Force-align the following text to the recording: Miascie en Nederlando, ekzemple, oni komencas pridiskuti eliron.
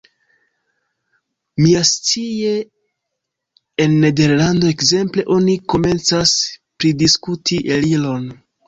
Miascie 1.65 2.53
en 3.85 3.95
Nederlando, 4.05 4.75
ekzemple, 4.77 5.29
oni 5.39 5.61
komencas 5.77 6.37
pridiskuti 6.81 7.67
eliron. 7.79 8.31